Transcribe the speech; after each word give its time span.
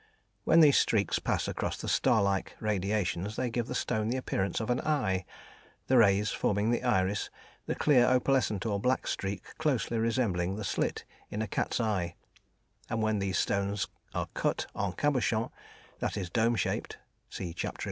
When 0.45 0.61
these 0.61 0.79
streaks 0.79 1.19
pass 1.19 1.47
across 1.47 1.77
the 1.77 1.87
star 1.87 2.23
like 2.23 2.55
radiations 2.59 3.35
they 3.35 3.51
give 3.51 3.67
the 3.67 3.75
stone 3.75 4.07
the 4.07 4.17
appearance 4.17 4.59
of 4.59 4.71
an 4.71 4.79
eye, 4.81 5.25
the 5.85 5.95
rays 5.99 6.31
forming 6.31 6.71
the 6.71 6.81
iris, 6.83 7.29
the 7.67 7.75
clear, 7.75 8.07
opalescent, 8.07 8.65
or 8.65 8.79
black 8.79 9.05
streak 9.05 9.43
closely 9.59 9.99
resembling 9.99 10.55
the 10.55 10.63
slit 10.63 11.05
in 11.29 11.43
a 11.43 11.47
cat's 11.47 11.79
eye, 11.79 12.15
and 12.89 13.03
when 13.03 13.19
these 13.19 13.37
stones 13.37 13.87
are 14.15 14.25
cut 14.33 14.65
en 14.75 14.93
cabochon, 14.93 15.51
that 15.99 16.17
is, 16.17 16.31
dome 16.31 16.55
shaped 16.55 16.97
(see 17.29 17.53
Chapter 17.53 17.77
XI. 17.79 17.79